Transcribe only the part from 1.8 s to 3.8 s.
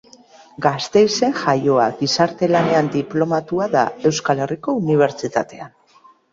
Gizarte lanean diplomatua